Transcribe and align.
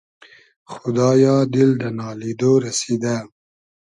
خودایا 0.71 1.35
دیل 1.53 1.71
دۂ 1.79 1.89
نالیدۉ 1.97 2.41
رئسیدۂ 2.65 3.15